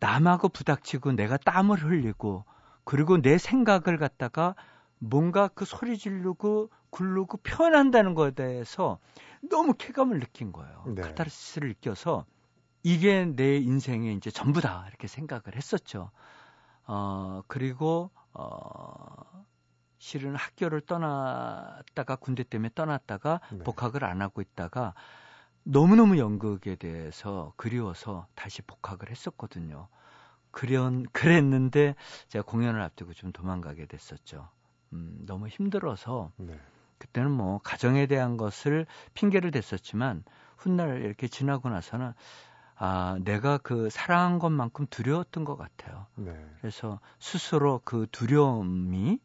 [0.00, 2.44] 남하고 부닥치고 내가 땀을 흘리고
[2.84, 4.54] 그리고 내 생각을 갖다가
[4.98, 8.98] 뭔가 그 소리 지르고 굴르고 표현한다는 것에 대해서
[9.50, 10.84] 너무 쾌감을 느낀 거예요.
[10.86, 11.02] 네.
[11.02, 12.24] 카타르시스를 느껴서
[12.82, 16.10] 이게 내 인생의 이제 전부다 이렇게 생각을 했었죠.
[16.86, 19.44] 어, 그리고 어,
[19.98, 23.64] 실은 학교를 떠났다가 군대 때문에 떠났다가 네.
[23.64, 24.94] 복학을 안 하고 있다가
[25.64, 29.88] 너무너무 연극에 대해서 그리워서 다시 복학을 했었거든요.
[30.50, 31.96] 그런 그랬는데
[32.28, 34.48] 제가 공연을 앞두고 좀 도망가게 됐었죠.
[34.92, 36.58] 음, 너무 힘들어서 네.
[36.98, 40.22] 그때는 뭐 가정에 대한 것을 핑계를 댔었지만
[40.56, 42.12] 훗날 이렇게 지나고 나서는
[42.76, 46.06] 아 내가 그 사랑한 것만큼 두려웠던 것 같아요.
[46.14, 46.32] 네.
[46.60, 49.18] 그래서 스스로 그 두려움이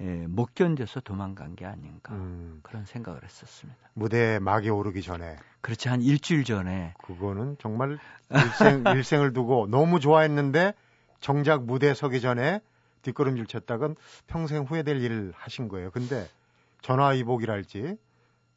[0.00, 3.78] 예, 못 견뎌서 도망간 게 아닌가 음, 그런 생각을 했었습니다.
[3.94, 7.98] 무대에 막이 오르기 전에 그렇지 한 일주일 전에 그거는 정말
[8.30, 10.74] 일생, 일생을 두고 너무 좋아했는데
[11.20, 12.60] 정작 무대에 서기 전에
[13.02, 13.94] 뒷걸음질 쳤다간
[14.26, 15.90] 평생 후회될 일을 하신 거예요.
[15.90, 16.28] 근데
[16.82, 17.96] 전화위복이랄지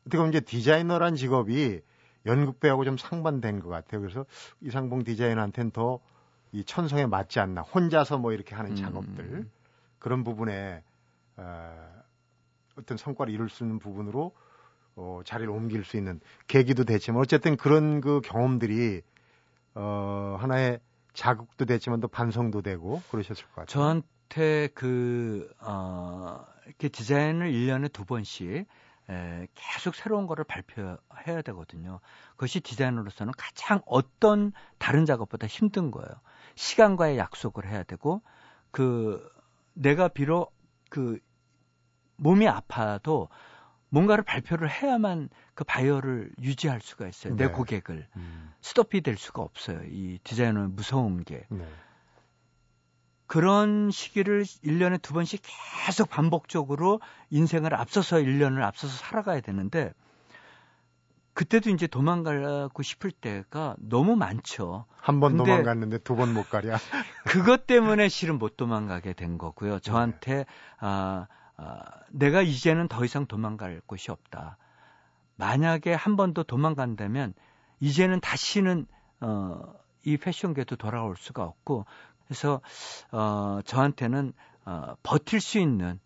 [0.01, 1.81] 어떻게 보면 이제 디자이너란 직업이
[2.25, 4.01] 연극배하고 좀 상반된 것 같아요.
[4.01, 4.25] 그래서
[4.61, 5.99] 이상봉 디자이너한테는 더
[6.51, 7.61] 이 천성에 맞지 않나.
[7.61, 8.75] 혼자서 뭐 이렇게 하는 음.
[8.75, 9.45] 작업들
[9.99, 10.81] 그런 부분에
[11.37, 12.03] 어,
[12.77, 14.35] 어떤 성과를 이룰 수 있는 부분으로
[14.95, 19.01] 어, 자리를 옮길 수 있는 계기도 됐지만 어쨌든 그런 그 경험들이
[19.75, 20.79] 어, 하나의
[21.13, 23.65] 자극도 됐지만 또 반성도 되고 그러셨을 것 같아요.
[23.67, 28.67] 저한테 그, 어, 이렇게 디자인을 1년에 두 번씩
[29.09, 31.99] 에, 계속 새로운 거를 발표해야 되거든요.
[32.31, 36.09] 그것이 디자이너로서는 가장 어떤 다른 작업보다 힘든 거예요.
[36.55, 38.21] 시간과의 약속을 해야 되고,
[38.71, 39.27] 그,
[39.73, 40.53] 내가 비록
[40.89, 41.19] 그,
[42.17, 43.29] 몸이 아파도
[43.89, 47.35] 뭔가를 발표를 해야만 그 바이어를 유지할 수가 있어요.
[47.35, 47.45] 네.
[47.45, 48.07] 내 고객을.
[48.17, 48.53] 음.
[48.61, 49.81] 스톱이 될 수가 없어요.
[49.89, 51.45] 이 디자이너는 무서운 게.
[51.49, 51.65] 네.
[53.27, 55.41] 그런 시기를 1년에 두 번씩
[55.85, 56.99] 계속 반복적으로
[57.29, 59.93] 인생을 앞서서 1년을 앞서서 살아가야 되는데
[61.33, 64.85] 그때도 이제 도망가고 싶을 때가 너무 많죠.
[64.97, 66.77] 한 번 도망갔는데 두 번 못 가랴.
[67.25, 69.79] 그것 때문에 실은 못 도망가게 된 거고요.
[69.79, 70.45] 저한테 네.
[70.79, 74.57] 아, 아, 내가 이제는 더 이상 도망갈 곳이 없다.
[75.37, 77.33] 만약에 한 번 더 도망간다면
[77.79, 78.87] 이제는 다시는
[79.21, 81.85] 어, 이 패션계도 돌아올 수가 없고
[82.25, 82.61] 그래서
[83.11, 84.33] 어, 저한테는
[84.65, 85.99] 어, 버틸 수 있는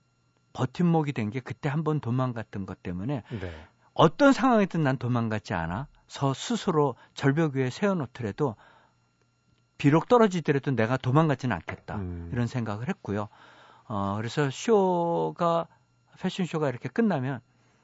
[0.53, 3.67] 버팀목이 된 게 그때 한 번 도망갔던 것 때문에 네.
[3.93, 5.87] 어떤 상황이든 난 도망가지 않아.
[6.07, 8.55] 서 스스로 절벽 위에 세워놓더라도
[9.77, 11.95] 비록 떨어지더라도 내가 도망가지는 않겠다.
[11.95, 12.29] 음.
[12.33, 13.29] 이런 생각을 했고요.
[13.93, 15.67] 어, 그래서 쇼가,
[16.17, 17.41] 패션쇼가 이렇게 끝나면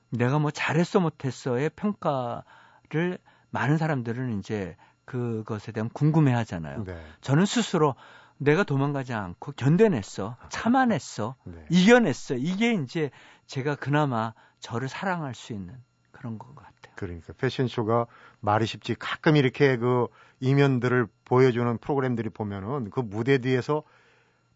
[0.09, 3.17] 내가 뭐 잘했어 못했어의 평가를
[3.49, 6.85] 많은 사람들은 이제 그것에 대한 궁금해 하잖아요.
[6.85, 6.97] 네.
[7.19, 7.95] 저는 스스로
[8.37, 10.37] 내가 도망가지 않고 견뎌냈어.
[10.47, 11.35] 참아냈어.
[11.43, 11.65] 네.
[11.69, 12.35] 이겨냈어.
[12.35, 13.11] 이게 이제
[13.45, 15.75] 제가 그나마 저를 사랑할 수 있는
[16.11, 16.93] 그런 것 같아요.
[16.95, 18.05] 그러니까 패션쇼가
[18.39, 20.07] 말이 쉽지 가끔 이렇게 그
[20.39, 23.83] 이면들을 보여주는 프로그램들이 보면은 그 무대 뒤에서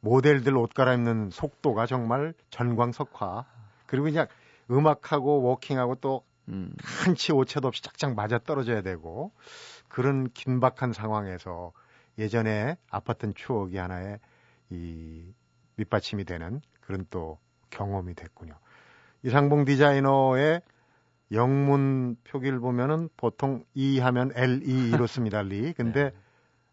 [0.02, 3.46] 모델들 옷 갈아입는 속도가 정말 전광석화.
[3.86, 4.28] 그리고 그냥
[4.70, 6.74] 음악하고 워킹하고 또 음.
[6.82, 9.32] 한치 오차도 없이 짝짝 맞아 떨어져야 되고
[9.88, 11.72] 그런 긴박한 상황에서
[12.18, 14.20] 예전에 아팠던 추억이 하나의
[14.70, 15.34] 이
[15.76, 17.38] 밑받침이 되는 그런 또
[17.70, 18.54] 경험이 됐군요.
[19.24, 20.62] 이상봉 디자이너의
[21.32, 25.74] 영문 표기를 보면은 보통 E 하면 LE로 씁니다, 리.
[25.74, 26.12] 근데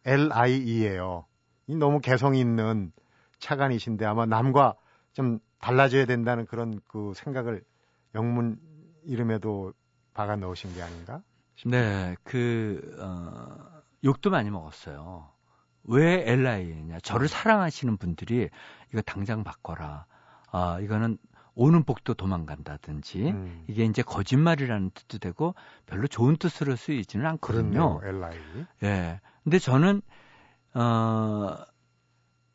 [0.04, 0.12] 네.
[0.12, 1.26] LIE예요.
[1.66, 2.92] 이 너무 개성 있는
[3.38, 4.74] 차관이신데 아마 남과
[5.12, 7.62] 좀 달라져야 된다는 그런 그 생각을
[8.14, 8.58] 영문
[9.04, 9.72] 이름에도
[10.14, 11.22] 박아 넣으신 게 아닌가?
[11.54, 11.70] 싶어요.
[11.72, 15.30] 네, 그 어, 욕도 많이 먹었어요.
[15.84, 17.00] 왜 LI냐?
[17.00, 18.48] 저를 사랑하시는 분들이
[18.92, 20.06] 이거 당장 바꿔라.
[20.50, 21.18] 아, 이거는
[21.54, 23.64] 오는 복도 도망간다든지 음.
[23.68, 25.54] 이게 이제 거짓말이라는 뜻도 되고
[25.86, 27.98] 별로 좋은 뜻으로 쓰이지는 않거든요.
[27.98, 28.38] 그렇네요, LI.
[28.84, 29.20] 예.
[29.42, 30.02] 근데 저는
[30.74, 31.56] 어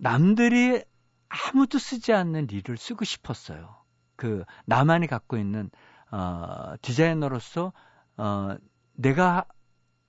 [0.03, 0.83] 남들이
[1.29, 3.75] 아무도 쓰지 않는 일을 쓰고 싶었어요.
[4.15, 5.71] 그 나만이 갖고 있는
[6.11, 7.73] 어 디자이너로서
[8.17, 8.55] 어
[8.93, 9.45] 내가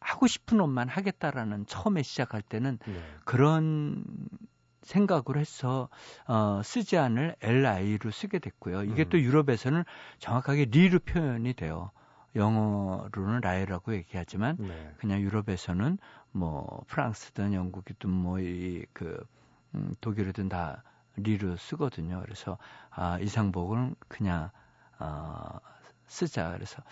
[0.01, 3.03] 하고 싶은 옷만 하겠다라는 처음에 시작할 때는 네.
[3.25, 4.05] 그런
[4.83, 5.89] 생각으로 해서
[6.27, 8.83] 어, 쓰지 않을 LIE로 쓰게 됐고요.
[8.83, 9.09] 이게 음.
[9.09, 9.83] 또 유럽에서는
[10.19, 11.91] 정확하게 리로 표현이 돼요.
[12.37, 14.93] 영어로는 라이라고 얘기하지만 네.
[14.99, 15.97] 그냥 유럽에서는
[16.33, 19.25] 뭐 프랑스든 영국이든 뭐 이그
[19.75, 20.83] 음, 독일이든 다
[21.17, 22.21] 리로 쓰거든요.
[22.25, 22.59] 그래서
[22.91, 24.51] 아 이상봉은 그냥
[24.99, 25.59] 어
[26.07, 26.53] 쓰자.
[26.53, 26.83] 그래서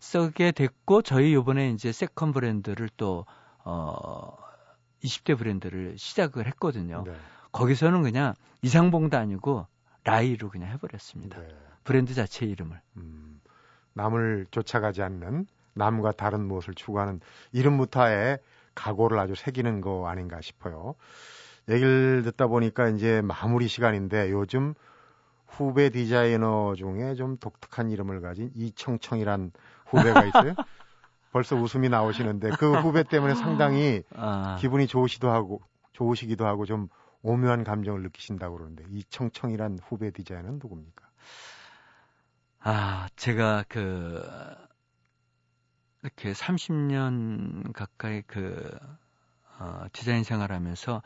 [0.00, 3.24] 쓰게 됐고 저희 요번에 이제 second 브랜드를 또
[3.68, 4.34] 어
[5.04, 7.04] 20대 브랜드를 시작을 했거든요.
[7.06, 7.12] 네.
[7.52, 9.66] 거기서는 그냥 이상봉도 아니고
[10.04, 11.38] 라이로 그냥 해버렸습니다.
[11.38, 11.48] 네.
[11.84, 12.80] 브랜드 자체 이름을.
[12.96, 13.40] 음,
[13.92, 17.20] 남을 쫓아가지 않는 남과 다른 무엇을 추구하는
[17.52, 18.38] 이름부터의
[18.74, 20.94] 각오를 아주 새기는 거 아닌가 싶어요.
[21.68, 24.74] 얘기를 듣다 보니까 이제 마무리 시간인데 요즘
[25.46, 29.52] 후배 디자이너 중에 좀 독특한 이름을 가진 이청청이란
[29.86, 30.54] 후배가 있어요.
[31.32, 34.56] 벌써 웃음이 나오시는데 그 후배 때문에 상당히 아.
[34.58, 35.60] 기분이 좋으시도 하고
[35.92, 36.88] 좋으시기도 하고 좀
[37.22, 41.06] 오묘한 감정을 느끼신다고 그러는데 이 청청이란 후배 디자이너는 누굽니까?
[42.60, 44.22] 아, 제가 그
[46.02, 48.78] 이렇게 30년 가까이 그
[49.58, 51.02] 어, 디자인 생활하면서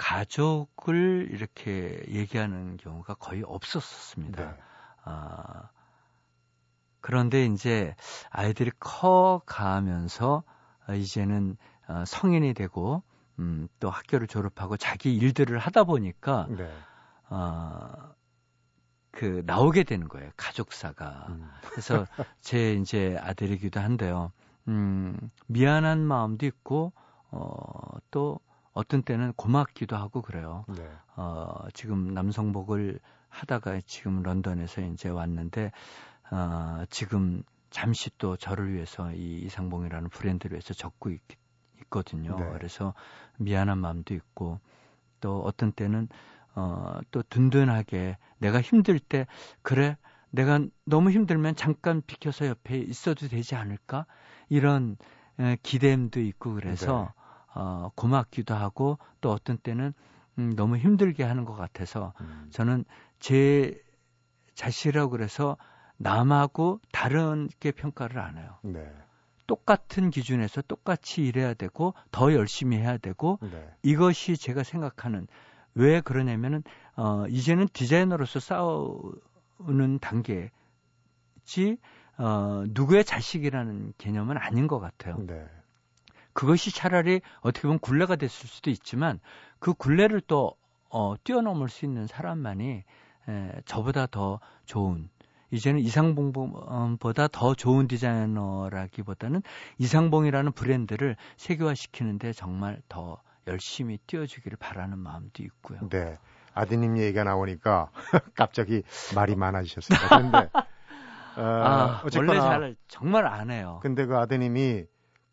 [0.00, 4.42] 가족을 이렇게 얘기하는 경우가 거의 없었습니다.
[4.42, 4.60] 네.
[5.04, 5.68] 아,
[7.02, 7.94] 그런데 이제
[8.30, 10.42] 아이들이 커 가면서
[10.90, 13.02] 이제는 어, 성인이 되고
[13.38, 16.72] 음, 또 학교를 졸업하고 자기 일들을 하다 보니까 네.
[17.28, 18.14] 어,
[19.10, 21.26] 그 나오게 되는 거예요 가족사가.
[21.28, 21.50] 음.
[21.68, 22.06] 그래서
[22.40, 24.32] 제 이제 아들이기도 한데요.
[24.66, 25.14] 음,
[25.46, 26.94] 미안한 마음도 있고
[27.30, 28.40] 어, 또
[28.80, 30.64] 어떤 때는 고맙기도 하고 그래요.
[30.68, 30.88] 네.
[31.16, 35.70] 어, 지금 남성복을 하다가 지금 런던에서 이제 왔는데
[36.30, 41.20] 어, 지금 잠시 또 저를 위해서 이 이상봉이라는 브랜드를 위해서 적고 있,
[41.82, 42.36] 있거든요.
[42.36, 42.50] 네.
[42.52, 42.94] 그래서
[43.38, 44.60] 미안한 마음도 있고
[45.20, 46.08] 또 어떤 때는
[46.54, 49.26] 어, 또 든든하게 내가 힘들 때
[49.60, 49.98] 그래
[50.30, 54.06] 내가 너무 힘들면 잠깐 비켜서 옆에 있어도 되지 않을까
[54.48, 54.96] 이런
[55.38, 57.19] 에, 기대도 있고 그래서 네.
[57.54, 59.92] 어, 고맙기도 하고 또 어떤 때는
[60.38, 62.48] 음, 너무 힘들게 하는 것 같아서 음.
[62.50, 62.84] 저는
[63.18, 63.82] 제
[64.54, 65.56] 자신이라고 그래서
[65.96, 68.56] 남하고 다른게 평가를 안 해요.
[68.62, 68.90] 네.
[69.46, 73.68] 똑같은 기준에서 똑같이 일해야 되고 더 열심히 해야 되고 네.
[73.82, 75.26] 이것이 제가 생각하는
[75.74, 76.62] 왜 그러냐면은
[76.96, 80.50] 어 이제는 디자이너로서 싸우는 단계지
[82.16, 85.16] 어 누구의 자식이라는 개념은 아닌 것 같아요.
[85.26, 85.44] 네.
[86.40, 89.20] 그것이 차라리 어떻게 보면 굴레가 됐을 수도 있지만
[89.58, 90.54] 그 굴레를 또
[90.88, 92.82] 어, 뛰어넘을 수 있는 사람만이
[93.28, 95.10] 에, 저보다 더 좋은
[95.50, 99.42] 이제는 이상봉보다 더 좋은 디자이너라기보다는
[99.76, 105.90] 이상봉이라는 브랜드를 세계화시키는데 정말 더 열심히 뛰어주기를 바라는 마음도 있고요.
[105.90, 106.18] 네.
[106.54, 107.90] 아드님 얘기가 나오니까
[108.34, 108.82] 갑자기
[109.14, 110.08] 말이 많아지셨습니다.
[110.08, 110.38] 그런데
[111.36, 113.80] 어, 아, 원래 잘 정말 안 해요.
[113.82, 114.86] 근데 그 아드님이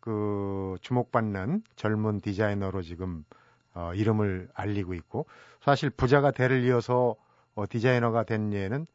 [0.08, 3.26] 그 주목받는 젊은 디자이너로 지금
[3.74, 5.26] 어, 이름을 알리고 있고
[5.60, 7.14] 사실 부자가 대를 이어서
[7.54, 8.86] 어, 디자이너가 된 예는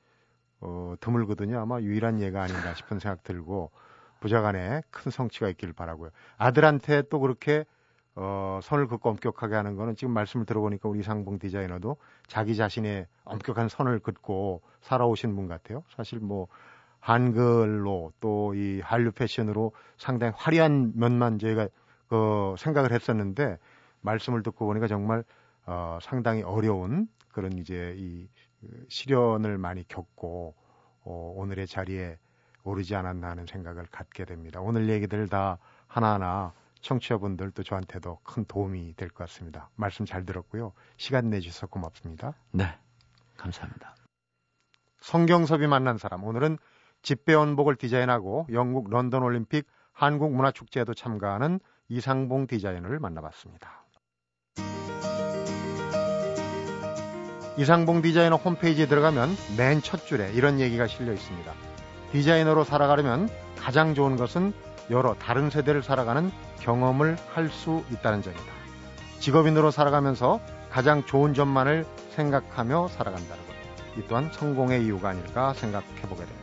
[0.61, 1.59] 어, 드물거든요.
[1.59, 3.69] 아마 유일한 예가 아닌가 싶은 생각 들고
[4.21, 6.09] 부자간에 큰 성취가 있기를 바라고요.
[6.37, 7.63] 아들한테 또 그렇게
[8.15, 13.69] 어, 선을 긋고 엄격하게 하는 거는 지금 말씀을 들어보니까 우리 상봉 디자이너도 자기 자신의 엄격한
[13.69, 15.83] 선을 긋고 살아오신 분 같아요.
[15.95, 16.47] 사실 뭐
[17.03, 21.67] 한글로 또 이 한류 패션으로 상당히 화려한 면만 저희가
[22.07, 23.57] 그 생각을 했었는데
[24.01, 25.23] 말씀을 듣고 보니까 정말
[25.65, 30.55] 어, 상당히 어려운 그런 이제 이그 시련을 많이 겪고
[31.03, 32.17] 어, 오늘의 자리에
[32.63, 34.61] 오르지 않았나 하는 생각을 갖게 됩니다.
[34.61, 39.69] 오늘 얘기들 다 하나하나 청취자분들 도 저한테도 큰 도움이 될 것 같습니다.
[39.75, 40.71] 말씀 잘 들었고요.
[40.97, 42.33] 시간 내주셔서 고맙습니다.
[42.51, 42.65] 네.
[43.35, 43.95] 감사합니다.
[45.01, 46.23] 성경섭이 만난 사람.
[46.23, 46.57] 오늘은
[47.03, 53.83] 집배원복을 디자인하고 영국 런던 올림픽 한국 문화축제에도 참가하는 이상봉 디자이너를 만나봤습니다.
[57.57, 61.53] 이상봉 디자이너 홈페이지에 들어가면 맨 첫 줄에 이런 얘기가 실려 있습니다.
[62.11, 64.53] 디자이너로 살아가려면 가장 좋은 것은
[64.89, 68.43] 여러 다른 세대를 살아가는 경험을 할 수 있다는 점이다.
[69.19, 70.39] 직업인으로 살아가면서
[70.71, 73.53] 가장 좋은 점만을 생각하며 살아간다는 것.
[73.97, 76.42] 이 또한 성공의 이유가 아닐까 생각해 보게 됩니다.